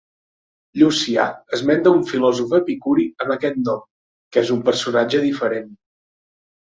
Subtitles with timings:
[0.81, 1.25] Llucià
[1.57, 3.85] esmenta un filòsof epicuri amb aquest nom,
[4.33, 5.69] que és un personatge diferent.